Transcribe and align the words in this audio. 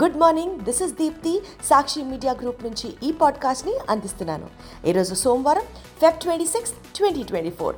Good 0.00 0.16
morning 0.16 0.60
this 0.60 0.82
is 0.82 0.92
Deepti 0.92 1.42
Sakshi 1.64 2.02
media 2.02 2.32
group 2.32 2.64
నుంచి 2.64 2.94
ఈ 3.02 3.12
పాడ్కాస్ట్ని 3.12 3.74
అందిస్తున్నాను. 3.90 4.46
ఈరోజు 4.86 5.14
సోమవారం 5.14 5.62
Feb 6.00 6.14
twenty 6.14 6.46
six 6.46 6.72
twenty 6.94 7.22
twenty 7.22 7.50
four 7.50 7.76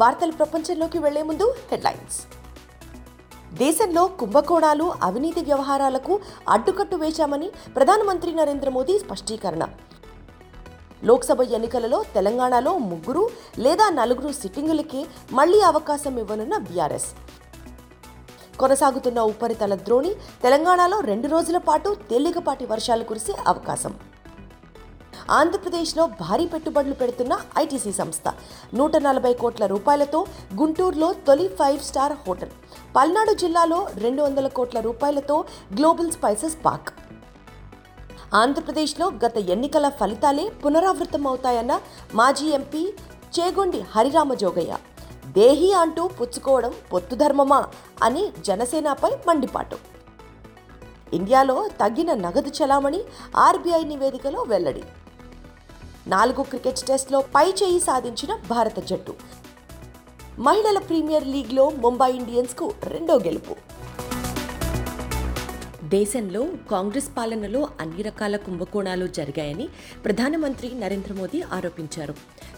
వార్తల 0.00 0.30
ప్రపంచంలోకి 0.30 0.98
వెళ్ళే 0.98 1.22
ముందు 1.22 1.54
హెడ్లైన్స్. 1.70 2.18
దేశంలో 3.56 4.06
కుంభకోణాలు 4.06 4.94
అవినీతి 5.02 5.40
వ్యవహారాలకు 5.40 6.20
అడ్డుకట్టు 6.48 6.96
వేశామని 6.96 7.50
ప్రధానమంత్రి 7.76 8.32
నరేంద్ర 8.34 8.68
మోదీ 8.68 8.98
స్పష్టీకరణ. 8.98 9.66
లోక్సభ 11.04 11.40
ఎన్నికలలో 11.40 12.04
తెలంగాణలో 12.14 12.78
ముగ్గురు 12.78 13.30
లేదా 13.58 13.90
నలుగురు 13.90 14.32
సిట్టింగులకి 14.32 15.06
మళ్ళీ 15.32 15.60
అవకాశం 15.60 16.18
ఇవ్వనున్న 16.18 16.56
బీఆర్ఎస్. 16.58 17.10
కొనసాగుతున్న 18.60 19.20
ఉపరితల 19.20 19.74
ద్రోణి 19.74 20.10
తెలంగాణలో 20.42 21.00
రెండు 21.00 21.28
రోజుల 21.28 21.58
పాటు 21.58 21.96
తేలికపాటి 22.10 22.66
వర్షాలు 22.66 23.04
కురిసే 23.04 23.34
అవకాశం. 23.46 23.94
ఆంధ్రప్రదేశ్లో 25.30 26.06
భారీ 26.06 26.46
పెట్టుబడులు 26.46 26.94
పెడుతున్న 26.94 27.40
ఐటీసీ 27.58 27.92
సంస్థ. 27.92 28.28
నూట 28.74 28.96
నలభై 28.96 29.34
కోట్ల 29.34 29.66
రూపాయలతో 29.66 30.26
గుంటూరులో 30.60 31.12
తొలి 31.26 31.48
ఫైవ్ 31.48 31.80
స్టార్ 31.80 32.12
హోటల్. 32.12 32.50
పల్నాడు 32.96 33.34
జిల్లాలో 33.34 33.88
రెండు 33.94 34.22
వందల 34.22 34.48
కోట్ల 34.48 34.80
రూపాయలతో 34.80 35.44
గ్లోబల్ 35.74 36.10
స్పైసెస్ 36.10 36.56
పార్క్ 36.66 36.90
ఆంధ్రప్రదేశ్లో 38.34 39.06
గత 39.24 39.36
ఎన్నికల 39.36 39.88
ఫలితాలే 39.88 40.48
పునరావృతం 40.64 41.26
అవుతాయన్న 41.26 41.80
మాజీ 42.14 42.48
ఎంపీ 42.48 42.82
చేగొండి 43.36 43.80
హరిరామ 43.94 44.34
జోగయ్య. 44.34 44.74
దేహి 45.36 45.72
అంటూ 45.72 46.02
పుచ్చుకోవడం 46.08 46.72
పొత్తు 46.92 47.14
ధర్మమా 47.16 47.60
అని 48.02 48.22
జనసేనపై 48.46 49.10
మండిపాటు. 49.28 49.76
ఇండియాలో 51.12 51.68
తగ్గిన 51.80 52.14
నగదు 52.14 52.50
చలామణి 52.58 53.00
ఆర్బీఐ 53.36 53.82
నివేదికలో 53.84 54.42
వెల్లడి. 54.42 54.84
నాలుగు 56.06 56.42
క్రికెట్ 56.42 56.86
టెస్ట్లో 56.86 57.20
పై 57.34 57.46
చేయి 57.50 57.80
సాధించిన 57.80 58.34
భారత 58.50 58.78
జట్టు. 58.90 59.14
మహిళల 60.38 60.78
ప్రీమియర్ 60.78 61.26
లీగ్లో 61.34 61.64
ముంబై 61.84 62.10
ఇండియన్స్కు 62.12 62.72
రెండో 62.84 63.16
గెలుపు. 63.26 63.56
దేశంలో 65.88 66.48
కాంగ్రెస్ 66.70 67.08
పాలనలో 67.16 67.68
అన్ని 67.80 68.02
రకాల 68.02 68.36
కుంభకోణాలు 68.36 69.06
జరిగాయని 69.06 69.68
ప్రధానమంత్రి 70.04 70.74
నరేంద్ర 70.74 71.12
మోదీ 71.12 71.42
ఆరోపించారు. 71.42 72.12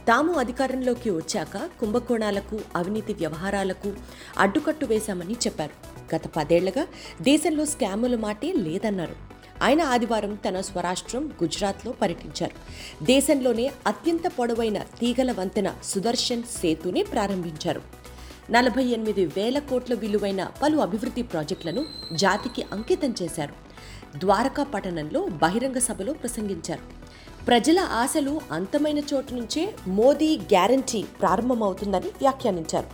తాము 0.08 0.32
అధికారంలోకి 0.32 1.10
వచ్చాక 1.10 1.56
కుంభకోణాలకు 1.80 2.60
అవినీతి 2.76 3.14
వ్యవహారాలకు 3.14 3.92
అడ్డుకట్టు 4.38 4.86
వేశామని 4.86 5.32
చెప్పారు. 5.32 5.96
గత 6.14 6.22
పదేళ్ళుగా 6.36 6.86
దేశంలో 7.22 7.64
స్కాముల 7.64 8.16
మాటే 8.16 8.52
లేదన్నారు. 8.52 9.16
ఆయన 9.62 9.82
ఆదివారం 9.82 10.34
తన 10.34 10.60
స్వరాష్ట్రం 10.60 11.32
గుజరాత్లో 11.42 11.92
పర్యటించారు. 11.92 12.56
దేశంలోనే 13.04 13.70
అత్యంత 13.86 14.32
పొడవైన 14.38 14.78
తీగల 14.78 15.32
వంతెన 15.32 15.74
సుదర్శన్ 15.84 16.42
సేతుని 16.42 17.02
ప్రారంభించారు. 17.02 18.05
నలభై 18.50 18.84
ఎనిమిది 18.84 19.26
వేల 19.26 19.58
కోట్ల 19.58 19.94
విలువైన 19.94 20.48
పలు 20.62 20.76
అభివృద్ధి 20.76 21.22
ప్రాజెక్టులను 21.22 21.84
జాతికి 22.12 22.62
అంకితం 22.72 23.14
చేశారు. 23.22 23.54
ద్వారకా 24.18 24.64
పట్టణంలో 24.64 25.28
బహిరంగ 25.42 25.78
సభలో 25.78 26.12
ప్రసంగించారు. 26.12 26.80
ప్రజల 27.46 27.78
ఆశలు 27.78 28.40
అంతమైన 28.52 28.98
చోటు 28.98 29.34
నుంచే 29.34 29.74
మోదీ 29.86 30.38
గ్యారంటీ 30.38 31.02
ప్రారంభమవుతుందని 31.20 32.06
వ్యాఖ్యానించారు. 32.06 32.86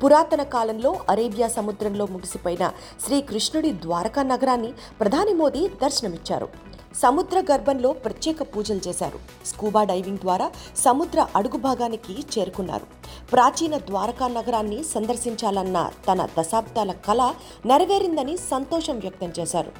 పురాతన 0.00 0.42
కాలంలో 0.42 1.00
అరేబియా 1.08 1.48
సముద్రంలో 1.48 2.06
ముగిసిపోయిన 2.06 2.70
శ్రీకృష్ణుడి 3.06 3.72
ద్వారకా 3.72 4.22
నగరాన్ని 4.22 4.72
ప్రధాని 5.00 5.32
మోదీ 5.32 5.68
దర్శనమిచ్చారు. 5.68 6.48
సముద్ర 6.94 7.42
గర్భంలో 7.52 7.92
ప్రత్యేక 7.92 8.42
పూజలు 8.42 8.80
చేశారు. 8.88 9.18
స్కూబా 9.46 9.84
డైవింగ్ 9.84 10.18
ద్వారా 10.18 10.50
సముద్ర 10.76 11.26
అడుగు 11.36 11.56
భాగానికి 11.56 12.24
చేరుకున్నారు. 12.38 12.86
ప్రాచీన 13.32 13.78
ద్వారకా 13.78 14.28
నగరాన్ని 14.28 14.84
సందర్శించాలన్న 14.84 15.90
తన 16.08 16.28
దశాబ్దాల 16.38 16.92
కళ 16.92 17.34
నెరవేరిందని 17.66 18.36
సంతోషం 18.36 18.98
వ్యక్తం 18.98 19.32
చేశారు. 19.38 19.72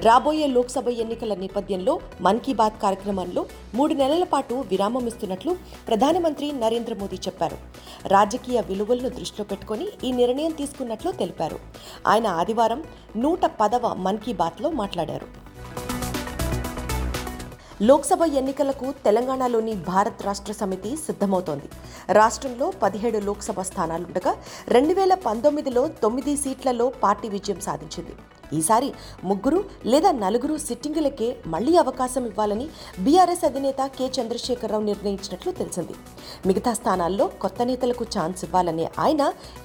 రాబోయే 0.00 0.46
లోక్సభ 0.46 0.88
ఎన్నికల 0.88 1.34
నేపథ్యంలో 1.34 2.00
మన్ 2.20 2.40
కీ 2.40 2.54
బాత్ 2.54 2.82
కార్యక్రమంలో 2.82 3.46
మూడు 3.74 3.94
నెలల 3.94 4.24
పాటు 4.24 4.54
విరామం 4.54 5.06
ఇస్తున్నట్లు 5.06 5.56
ప్రధానమంత్రి 5.88 6.52
నరేంద్ర 6.52 6.94
మోదీ 6.94 7.16
చెప్పారు. 7.16 7.56
రాజకీయ 8.06 8.60
విలువలను 8.60 9.08
దృష్టిలో 9.08 9.44
పెట్టుకుని 9.44 9.88
ఈ 10.04 10.12
నిర్ణయం 10.12 10.50
తీసుకున్నట్లు 10.50 11.12
తెలిపారు. 11.12 11.58
ఆయన 12.06 12.26
ఆదివారం 12.26 12.84
నూట 13.16 13.46
పదవ 13.60 13.94
మన్ 13.94 14.18
కీ 14.18 14.32
బాత్లో 14.32 14.70
మాట్లాడారు. 14.70 15.43
లోక్సభ 17.86 18.22
ఎన్నికలకు 18.40 18.86
తెలంగాణలోని 19.04 19.72
భారత్ 19.88 20.20
రాష్ట్ర 20.26 20.52
సమితి 20.52 20.90
సిద్ధమవుతోంది. 21.06 21.68
రాష్ట్రంలో 22.18 22.66
పదిహేడు 22.82 23.18
లోక్సభ 23.28 23.60
స్థానాలుండగా 23.70 24.32
రెండు 24.68 24.94
వేల 24.94 25.14
పంతొమ్మిదిలో 25.26 25.82
తొమ్మిది 26.02 26.34
సీట్లలో 26.42 26.86
పార్టీ 27.02 27.28
విజయం 27.34 27.60
సాధించింది. 27.60 28.14
ఈసారి 28.58 28.90
ముగ్గురు 29.24 29.60
లేదా 29.92 30.12
నలుగురు 30.24 30.56
సిట్టింగులకే 30.66 31.28
మళ్ళీ 31.46 31.76
అవకాశం 31.76 32.24
ఇవ్వాలని 32.30 32.68
బీఆర్ఎస్ 33.04 33.44
అధినేత 33.44 33.90
కె. 33.98 34.08
చంద్రశేఖరరావు 34.16 34.88
నిర్ణయించినట్లు 34.90 35.52
తెలిసింది. 35.52 35.96
మిగతా 36.46 36.74
స్థానాల్లో 36.80 37.26
కొత్త 37.44 37.62
నేతలకు 37.62 38.06
ఛాన్స్ 38.16 38.44
ఇవ్వాలని 38.44 38.86
ఆయన 38.98 39.22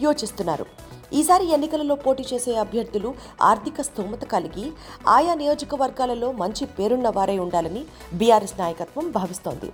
యోచిస్తున్నారు. 0.07 0.67
ఈసారి 1.13 1.45
ఎన్నికలలో 1.53 1.95
పోటీ 1.95 2.23
చేసే 2.33 2.55
అభ్యర్థులు 2.55 3.09
ఆర్థిక 3.41 3.81
స్థోమత 3.81 4.23
కలిగి 4.23 4.65
ఆయా 5.07 5.33
నియోజకవర్గాలలో 5.33 6.31
మంచి 6.31 6.65
పేరున్న 6.65 7.09
వారై 7.09 7.37
ఉండాలని 7.37 7.85
బీఆర్ఎస్ 8.13 8.59
నాయకత్వం 8.59 9.11
భావిస్తోంది. 9.11 9.69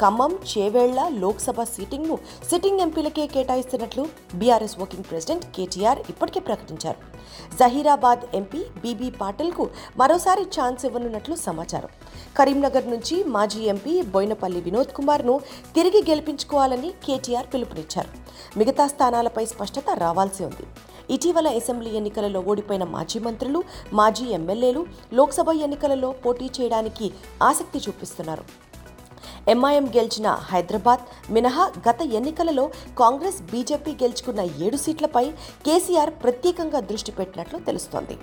ఖమ్మం 0.00 0.38
చేవేళ్ళ 0.52 1.08
లోక్సభ 1.08 1.62
సీటింగ్ను 1.62 2.18
సిట్టింగ్ 2.50 2.80
ఎంపీలకే 2.80 3.26
కేటాయిస్తున్నట్లు 3.26 4.08
బీఆర్ఎస్ 4.34 4.78
వర్కింగ్ 4.78 5.08
ప్రెసిడెంట్ 5.10 5.44
కేటీఆర్ 5.56 5.98
ఇప్పటికే 6.10 6.40
ప్రకటించారు. 6.40 6.98
జహీరాబాద్ 7.58 8.24
ఎంపీ 8.34 8.62
బీబీ 8.82 9.10
పాటిల్కు 9.10 9.70
మరోసారి 9.96 10.42
ఛాన్స్ 10.56 10.84
ఇవ్వనున్నట్లు 10.84 11.34
సమాచారం. 11.34 11.90
కరీంనగర్ 12.38 12.88
నుంచి 12.90 13.24
మాజీ 13.24 13.62
ఎంపీ 13.74 14.02
బోయినపల్లి 14.02 14.60
వినోద్ 14.60 14.96
కుమార్ను 14.98 15.40
తిరిగి 15.74 16.02
గెలిపించుకోవాలని 16.10 16.90
కేటీఆర్ 17.06 17.52
పిలుపునిచ్చారు. 17.54 18.27
మిగతా 18.60 18.86
స్థానాలపై 18.94 19.44
స్పష్టత 19.54 19.98
రావాల్సి 20.04 20.42
ఉంది. 20.50 20.66
ఇటీవల 21.14 21.48
అసెంబ్లీ 21.58 21.90
ఎన్నికలలో 21.98 22.40
ఓడిపోయిన 22.52 22.84
మాజీ 22.94 23.18
మంత్రులు 23.26 23.60
మాజీ 23.98 24.26
ఎమ్మెల్యేలు 24.38 24.82
లోక్సభ 25.18 25.50
ఎన్నికలలో 25.66 26.10
పోటీ 26.24 26.48
చేయడానికి 26.56 27.06
ఆసక్తి 27.50 27.80
చూపిస్తున్నారు. 27.86 28.46
ఎంఐఎం 29.52 29.86
గెలిచిన 29.96 30.28
హైదరాబాద్ 30.50 31.04
మినహా 31.34 31.64
గత 31.88 32.00
ఎన్నికలలో 32.18 32.64
కాంగ్రెస్ 32.98 33.38
బీజేపీ 33.52 33.92
గెలుచుకున్న 34.02 34.40
ఏడు 34.66 34.78
సీట్లపై 34.84 35.24
కేసీఆర్ 35.66 36.12
ప్రత్యేకంగా 36.24 36.80
దృష్టి 36.90 37.12
పెట్టినట్లు 37.12 37.58
తెలుస్తోంది. 37.68 38.16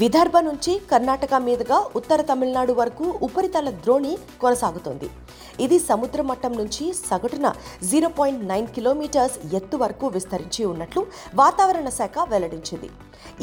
విదర్భ 0.00 0.36
నుంచి 0.46 0.72
కర్ణాటక 0.90 1.34
మీదుగా 1.44 1.76
ఉత్తర 1.98 2.20
తమిళనాడు 2.30 2.72
వరకు 2.78 3.04
ఉపరితల 3.26 3.68
ద్రోణి 3.84 4.10
కొనసాగుతోంది. 4.42 5.08
ఇది 5.64 5.78
సముద్ర 5.88 6.20
మట్టం 6.30 6.52
నుంచి 6.60 6.84
సగటున 7.08 7.46
జీరో 7.90 8.08
పాయింట్ 8.18 8.42
నైన్ 8.50 8.68
కిలోమీటర్స్ 8.76 9.36
ఎత్తు 9.58 9.78
వరకు 9.82 10.06
విస్తరించి 10.16 10.62
ఉన్నట్లు 10.72 11.02
వాతావరణ 11.40 11.88
శాఖ 11.98 12.26
వెల్లడించింది. 12.32 12.90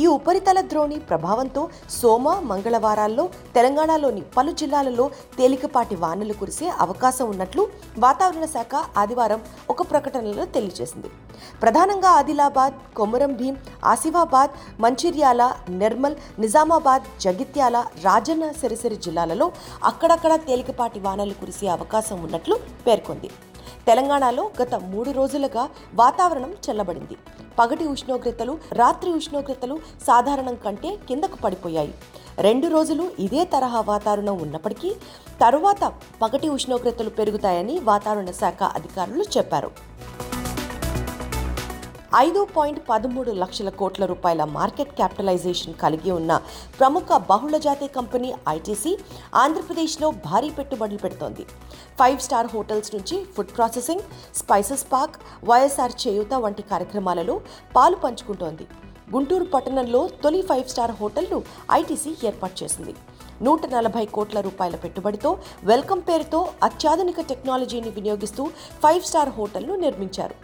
ఈ 0.04 0.06
ఉపరితల 0.18 0.62
ద్రోణి 0.74 1.00
ప్రభావంతో 1.10 1.64
సోమ 2.00 2.36
మంగళవారాల్లో 2.52 3.28
తెలంగాణలోని 3.58 4.24
పలు 4.38 4.54
జిల్లాలలో 4.62 5.08
తేలికపాటి 5.40 5.98
వానలు 6.06 6.36
కురిసే 6.42 6.70
అవకాశం 6.88 7.28
ఉన్నట్లు 7.36 7.66
వాతావరణ 8.06 8.48
శాఖ 8.58 8.76
ఆదివారం 9.04 9.42
ఒక 9.76 9.82
ప్రకటనలో 9.92 10.46
తెలియజేసింది. 10.58 11.12
ప్రధానంగా 11.62 12.10
ఆదిలాబాద్ 12.10 12.76
కొమరం 12.96 13.34
భీం 13.34 13.56
ఆసిఫాబాద్ 13.86 14.52
మంచిర్యాల 14.82 15.44
నిర్మల్ 15.70 16.16
నిజామాబాద్ 16.40 17.08
జగిత్యాల 17.22 17.78
రాజన్న 18.04 18.52
సిరిసిరి 18.52 18.96
జిల్లాలలో 18.96 19.52
అక్కడక్కడ 19.84 20.36
తేలికపాటి 20.36 21.00
వానలు 21.00 21.34
కురిసే 21.34 21.68
అవకాశం 21.68 22.24
ఉన్నట్లు 22.24 22.58
పేర్కొంది. 22.88 23.32
తెలంగాణలో 23.88 24.52
గత 24.62 24.76
మూడు 24.76 25.12
రోజులుగా 25.12 25.64
వాతావరణం 25.94 26.52
చల్లబడింది. 26.66 27.16
పగటి 27.60 27.86
ఉష్ణోగ్రతలు 27.88 28.54
రాత్రి 28.72 29.10
ఉష్ణోగ్రతలు 29.12 29.76
సాధారణం 30.08 30.56
కంటే 30.66 30.90
కిందకు 31.08 31.38
పడిపోయాయి. 31.44 31.94
రెండు 32.40 32.68
రోజులు 32.68 33.04
ఇదే 33.20 33.42
తరహా 33.46 33.82
వాతావరణం 33.82 34.38
ఉన్నప్పటికీ 34.42 34.92
తరువాత 35.42 35.92
పగటి 36.22 36.50
ఉష్ణోగ్రతలు 36.50 37.10
పెరుగుతాయని 37.10 37.80
వాతావరణ 37.80 38.32
శాఖ 38.32 38.64
అధికారులు 38.64 39.26
చెప్పారు. 39.38 39.72
ఐదు 42.22 42.42
పాయింట్ 42.56 42.80
పదమూడు 42.90 43.32
లక్షల 43.42 43.70
కోట్ల 43.80 44.06
రూపాయల 44.12 44.44
మార్కెట్ 44.58 44.92
క్యాపిటలైజేషన్ 44.98 45.78
కలిగి 45.84 46.12
ఉన్న 46.12 46.32
ప్రముఖ 46.80 47.18
బహుళజాతి 47.30 47.88
కంపెనీ 47.96 48.30
ఐటీసీ 48.50 48.92
ఆంధ్రప్రదేశ్లో 49.44 50.10
భారీ 50.28 50.50
పెట్టుబడులు 50.58 51.00
పెడుతోంది. 51.04 51.46
ఫైవ్ 52.00 52.20
స్టార్ 52.26 52.50
హోటల్స్ 52.56 52.96
నుంచి 52.96 53.18
food 53.36 53.54
processing 53.58 54.06
spices 54.42 54.86
park 54.94 55.18
YSR 55.50 55.96
Cheyutha 56.04 56.34
వంటి 56.46 56.66
కార్యక్రమాలలో 56.74 57.38
పాలు 57.76 58.00
పంచుకుంటోంది. 58.06 58.68
గుంటూరు 59.14 59.46
పట్టణంలో 59.54 60.04
తొలి 60.24 60.42
ఫైవ్ 60.50 60.68
స్టార్ 60.74 60.96
హోటల్ను 61.00 61.40
ఐటీసీ 61.80 62.12
ఏర్పాటు 62.30 62.56
చేసింది. 62.64 62.94
నూట 63.42 63.66
నలభై 63.66 64.06
కోట్ల 64.06 64.40
రూపాయల 64.40 64.76
పెట్టుబడితో 64.76 65.38
వెల్కమ్ 65.64 66.02
పేరుతో 66.02 66.50
అత్యాధునిక 66.64 67.22
టెక్నాలజీని 67.22 67.90
వినియోగిస్తూ 67.90 68.46
ఫైవ్ 68.84 69.02
స్టార్ 69.02 69.30
హోటల్ను 69.30 69.76
నిర్మించారు. 69.76 70.36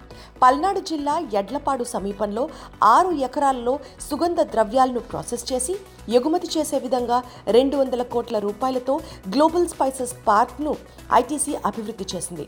పల్నాడు 0.44 0.80
జిల్లా 0.80 1.20
ఎడ్లపాడు 1.34 1.84
సమీపంలో 1.84 2.50
ఆరు 2.84 3.12
ఎకరాల్లో 3.12 3.80
సుగంధ 4.10 4.42
ద్రవ్యాలను 4.42 5.00
ప్రాసెస్ 5.00 5.54
చేసి 5.54 5.76
ఎగుమతి 6.10 6.48
చేసే 6.58 6.78
విధంగా 6.78 7.24
రెండు 7.48 7.78
వందల 7.78 8.02
కోట్ల 8.02 8.40
రూపాయలతో 8.40 9.00
గ్లోబల్ 9.30 9.68
స్పైసెస్ 9.68 10.14
పార్క్ను 10.28 10.76
ఐటీసీ 11.14 11.56
అభివృద్ధి 11.56 12.06
చేసింది. 12.16 12.48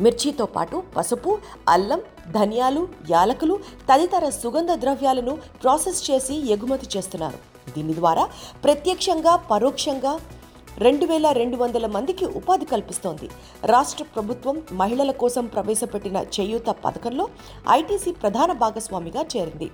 మిర్చితో 0.00 0.46
పాటు 0.46 0.82
పసుపు 0.96 1.38
అల్లం 1.68 2.00
ధనియాలు 2.32 2.88
యాలకులు 3.10 3.58
తదితర 3.92 4.28
సుగంధ 4.28 4.72
ద్రవ్యాలను 4.72 5.38
ప్రాసెస్ 5.62 6.10
చేసి 6.10 6.52
ఎగుమతి 6.52 6.98
చేస్తున్నారు. 6.98 7.55
దీని 7.74 7.94
ద్వారా 7.94 8.24
ప్రత్యక్షంగా 8.64 9.36
పరోక్షంగా 9.36 10.20
రెండు 10.78 11.06
వేల 11.06 11.26
రెండు 11.30 11.56
వందల 11.56 11.86
మందికి 11.86 12.24
ఉపాధి 12.38 12.64
కల్పిస్తోంది. 12.64 13.26
రాష్ట్ర 13.64 14.04
ప్రభుత్వం 14.14 14.62
మహిళల 14.72 15.10
కోసం 15.10 15.46
ప్రవేశపెట్టిన 15.46 16.16
చేయూత 16.16 16.68
పథకంలో 16.84 17.28
ఐటీసీ 17.70 18.12
ప్రధాన 18.12 18.52
భాగస్వామిగా 18.52 19.22
చేరింది. 19.36 19.70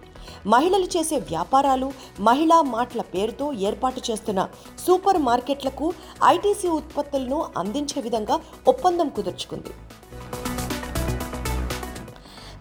మహిళలు 0.47 0.89
చేసే 0.97 1.17
వ్యాపారాలు 1.17 1.93
మహిళా 2.21 2.63
మాటల 2.63 3.01
పేరుతో 3.01 3.53
ఏర్పాటు 3.53 4.03
చేస్తున్న 4.11 4.49
సూపర్ 4.87 5.19
మార్కెట్లకు 5.19 5.93
ఐటీసీ 6.25 6.69
ఉత్పత్తులను 6.69 7.45
అందించే 7.57 8.01
విధంగా 8.01 8.39
ఒప్పందం 8.69 9.09
కుదుర్చుకుంది. 9.09 9.75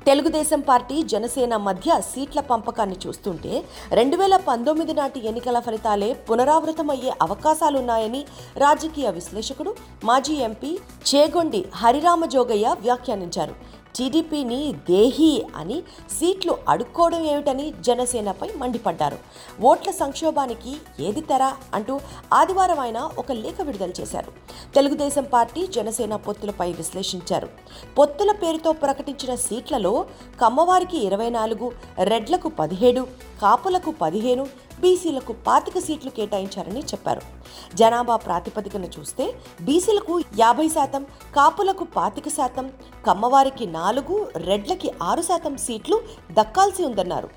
తెలుగుదేశం 0.08 0.62
పార్టీ 0.70 0.96
జనసేన 1.12 1.54
మధ్య 1.66 1.98
సీట్ల 2.12 2.40
పంపకాన్ని 2.52 2.96
చూస్తుంటే 3.04 3.52
రెండు 4.00 4.16
వేల 4.22 4.36
పంతొమ్మిది 4.48 4.94
నాటి 5.00 5.20
ఎన్నికల 5.30 5.58
ఫలితాలే 5.66 6.10
పునరావృతమయ్యే 6.28 7.12
అవకాశాలున్నాయని 7.26 8.22
రాజకీయ 8.64 9.10
విశ్లేషకుడు 9.18 9.74
మాజీ 10.10 10.38
ఎంపీ 10.48 10.72
చేగొండి 11.12 11.62
హరిరామ 11.82 12.26
జోగయ్య 12.36 12.76
వ్యాఖ్యానించారు. 12.86 13.56
టీడీపీని 13.96 14.74
దేహి 14.90 15.46
అని 15.56 15.84
సీట్లు 16.20 16.58
అడుక్కోవడం 16.70 17.24
ఏమిటని 17.26 17.74
జనసేనపై 17.82 18.50
మండిపడ్డారు. 18.58 19.18
ఓట్ల 19.62 19.92
సంక్షోభానికి 19.92 20.74
ఏది 21.00 21.22
తెర 21.22 21.54
అంటూ 21.74 22.00
ఆదివారం 22.34 22.80
ఆయన 22.80 23.10
ఒక 23.18 23.32
లేఖ 23.32 23.62
విడుదల 23.62 23.92
చేశారు. 24.02 24.32
తెలుగుదేశం 24.76 25.24
పార్టీ 25.24 25.68
జనసేన 25.68 26.16
పొత్తులపై 26.16 26.72
విశ్లేషించారు. 26.72 27.50
పొత్తుల 27.98 28.32
పేరుతో 28.32 28.72
ప్రకటించిన 28.72 29.36
సీట్లలో 29.36 30.06
కమ్మవారికి 30.42 31.06
ఇరవై 31.06 31.30
నాలుగు 31.30 31.72
రెడ్లకు 32.04 32.50
పదిహేడు 32.50 33.08
కాపులకు 33.42 33.92
పదిహేను 33.92 34.48
బీసీలకు 34.82 35.34
పాతిక 35.48 35.78
సీట్లు 35.86 36.12
కేటాయించారని 36.18 36.82
చెప్పారు. 36.92 37.24
జనాభా 37.80 38.16
ప్రాతిపదికన 38.26 38.86
చూస్తే 38.96 39.26
బీసీలకు 39.68 40.16
యాభై 40.44 40.68
శాతం 40.76 41.04
కాపులకు 41.38 41.86
పాతిక 41.98 42.28
శాతం 42.38 42.68
కమ్మవారికి 43.08 43.68
నాలుగు 43.80 44.18
రెడ్లకి 44.48 44.92
ఆరు 45.10 45.26
శాతం 45.30 45.56
సీట్లు 45.66 46.00
దక్కాల్సి 46.40 46.84
ఉందన్నారు. 46.90 47.30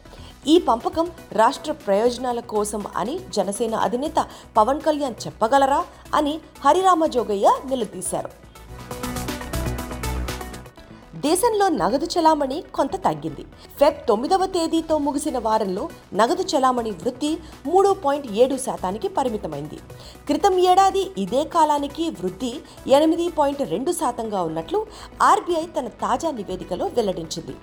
ఈ 0.52 0.54
పంపకం 0.68 1.06
రాష్ట్ర 1.40 1.72
ప్రయోజనాల 1.84 2.40
కోసం 2.54 2.82
అని 3.02 3.14
జనసేన 3.36 3.74
అధినేత 3.88 4.18
పవన్ 4.56 4.82
కళ్యాణ్ 4.86 5.20
చెప్పగలరా 5.26 5.82
అని 6.18 6.34
హరిరామ 6.64 7.06
జోగయ్య 7.14 7.50
నిలదీశారు. 7.70 8.30
దేశంలో 11.24 11.66
నగదు 11.80 12.06
చలామణి 12.12 12.56
కొంత 12.76 12.94
తగ్గింది. 13.04 13.42
ఫెబ్ 13.80 13.98
తొమ్మిదవ 14.08 14.46
తేదీతో 14.54 14.94
ముగిసిన 15.04 15.38
వారంలో 15.46 15.84
నగదు 16.20 16.44
చలామణి 16.52 16.92
వృద్ధి 17.02 17.30
మూడు 17.66 17.90
పాయింట్ 18.04 18.26
ఏడు 18.42 18.56
శాతానికి 18.64 19.08
పరిమితమైంది. 19.16 19.78
క్రితం 20.26 20.54
ఏడాది 20.70 21.04
ఇదే 21.24 21.42
కాలానికి 21.54 22.04
వృద్ధి 22.20 22.52
ఎనిమిది 22.96 23.28
పాయింట్ 23.38 23.62
రెండు 23.74 23.92
శాతంగా 24.00 24.42
ఉన్నట్లు 24.48 24.80
ఆర్బీఐ 25.30 25.64
తన 25.78 25.88
తాజా 26.02 26.30
నివేదికలో 26.40 26.88
వెల్లడించింది. 26.98 27.56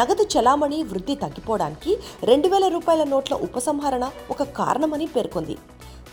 నగదు 0.00 0.26
చలామణి 0.34 0.80
వృద్ధి 0.90 1.16
తగ్గిపోవడానికి 1.24 1.92
రెండు 2.30 2.48
వేల 2.48 2.68
రూపాయల 2.68 3.04
నోట్ల 3.14 3.34
ఉపసంహరణ 3.48 4.04
ఒక 4.30 4.42
కారణమని 4.60 5.08
పేర్కొంది. 5.16 5.56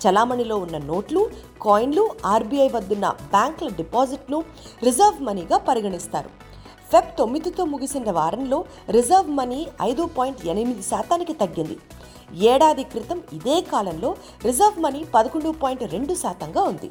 చలామణిలో 0.04 0.56
ఉన్న 0.63 0.78
నోట్లు 0.89 1.22
కాయిన్లు 1.66 2.06
ఆర్బీఐ 2.36 2.69
వద్దున్న 2.78 3.07
బ్యాంకుల 3.34 3.69
డిపాజిట్ను 3.81 4.39
రిజర్వ్ 4.88 5.22
మనీగా 5.28 5.57
పరిగణిస్తారు. 5.68 6.31
ఫెబ్ 6.94 7.12
తొమ్మిదితో 7.19 7.63
ముగిసిన 7.74 8.12
వారంలో 8.18 8.57
రిజర్వ్ 8.95 9.30
మనీ 9.38 9.60
ఐదు 9.81 10.04
పాయింట్ 10.18 10.42
ఎనిమిది 10.54 10.84
శాతానికి 10.90 11.34
తగ్గింది. 11.34 11.78
ఏడాది 12.51 12.84
క్రితం 12.92 13.19
ఇదే 13.38 13.56
కాలంలో 13.72 14.10
రిజర్వ్ 14.48 14.78
మనీ 14.86 15.01
పదకొండు 15.16 15.50
పాయింట్ 15.63 15.84
రెండు 15.94 16.13
శాతంగా 16.24 16.62
ఉంది. 16.72 16.90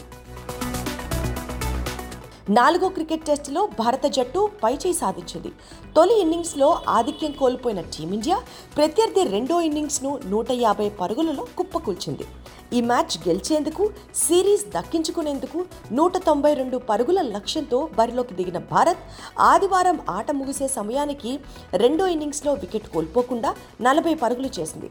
నాలుగో 2.51 2.89
క్రికెట్ 2.89 3.27
టెస్టులో 3.27 3.67
భారత 3.67 4.07
జట్టు 4.07 4.51
పైచేయి 4.65 4.95
సాధించింది. 4.95 5.53
తొలి 5.97 6.21
ఇన్నింగ్స్లో 6.21 6.81
ఆధిక్యం 6.89 7.33
కోల్పోయిన 7.33 7.81
టీమిండియా 7.81 8.37
ప్రత్యర్థి 8.77 9.23
రెండో 9.23 9.61
ఇన్నింగ్స్ను 9.61 10.21
నూట 10.27 10.51
యాభై 10.51 10.89
పరుగులలో 10.89 11.47
కుప్పకూల్చింది. 11.59 12.25
ఈ 12.73 12.81
మ్యాచ్ 12.81 13.29
గెలిచేందుకు 13.29 13.91
సిరీస్ 14.15 14.67
దక్కించుకునేందుకు 14.67 15.65
నూట 15.93 16.17
తొంభై 16.17 16.55
రెండు 16.55 16.77
పరుగుల 16.77 17.23
లక్ష్యంతో 17.23 17.89
బరిలోకి 17.99 18.35
దిగిన 18.35 18.59
భారత్ 18.59 18.99
ఆదివారం 19.41 20.01
ఆట 20.09 20.31
ముగిసే 20.31 20.69
సమయానికి 20.69 21.41
రెండో 21.75 22.07
ఇన్నింగ్స్లో 22.07 22.53
వికెట్ 22.53 22.93
కోల్పోకుండా 22.95 23.55
నలభై 23.81 24.15
పరుగులు 24.15 24.61
చేసింది. 24.61 24.91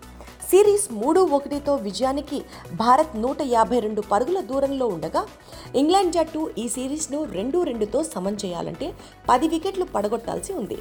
సిరీస్ 0.51 0.85
మూడు 1.01 1.19
ఒకటితో 1.35 1.73
విజయానికి 1.87 2.37
భారత్ 2.81 3.13
నూట 3.23 3.41
యాభై 3.55 3.77
రెండు 3.85 4.01
పరుగుల 4.11 4.39
దూరంలో 4.49 4.85
ఉండగా 4.95 5.21
ఇంగ్లాండ్ 5.81 6.15
జట్టు 6.17 6.41
ఈ 6.63 6.65
సిరీస్ను 6.75 7.19
రెండు 7.37 7.59
రెండుతో 7.69 7.99
సమం 8.13 8.35
చేయాలంటే 8.43 8.87
పది 9.29 9.47
వికెట్లు 9.53 9.85
పడగొట్టాల్సి 9.95 10.51
ఉంది. 10.61 10.77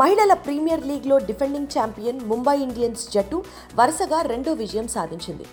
మహిళల 0.00 0.32
ప్రీమియర్ 0.44 0.82
లీగ్లో 0.88 1.16
డిఫెండింగ్ 1.26 1.70
ఛాంపియన్ 1.74 2.18
ముంబై 2.30 2.54
ఇండియన్స్ 2.64 3.02
జట్టు 3.12 3.36
వరుసగా 3.78 4.18
రెండో 4.30 4.52
విజయం 4.60 4.86
సాధించింది. 4.94 5.44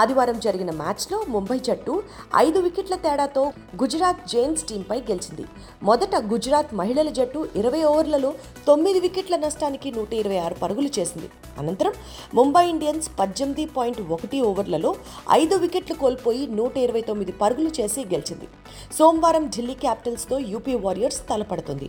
ఆదివారం 0.00 0.36
జరిగిన 0.46 0.70
మ్యాచ్లో 0.80 1.18
ముంబై 1.34 1.56
జట్టు 1.68 1.94
ఐదు 2.42 2.58
వికెట్ల 2.66 2.96
తేడాతో 3.04 3.44
గుజరాత్ 3.82 4.20
జైన్స్ 4.32 4.64
టీంపై 4.70 4.98
గెలిచింది. 5.10 5.44
మొదట 5.88 6.16
గుజరాత్ 6.32 6.74
మహిళల 6.80 7.08
జట్టు 7.18 7.40
ఇరవై 7.60 7.82
ఓవర్లలో 7.92 8.30
తొమ్మిది 8.66 9.00
వికెట్ల 9.06 9.38
నష్టానికి 9.44 9.90
నూట 9.98 10.12
ఇరవై 10.22 10.38
ఆరు 10.46 10.58
పరుగులు 10.62 10.90
చేసింది. 10.98 11.30
అనంతరం 11.60 11.94
ముంబై 12.40 12.64
ఇండియన్స్ 12.74 13.08
పద్దెనిమిది 13.20 13.66
పాయింట్ 13.78 14.02
ఒకటి 14.16 14.40
ఓవర్లలో 14.50 14.92
ఐదు 15.40 15.58
వికెట్లు 15.64 15.96
కోల్పోయి 16.02 16.44
నూట 16.60 16.76
ఇరవై 16.86 17.04
తొమ్మిది 17.10 17.34
పరుగులు 17.42 17.72
చేసి 17.80 18.02
గెలిచింది. 18.14 18.48
సోమవారం 18.98 19.46
ఢిల్లీ 19.56 19.78
క్యాపిటల్స్తో 19.86 20.38
యూపీ 20.52 20.76
వారియర్స్ 20.86 21.22
తలపడుతుంది. 21.30 21.88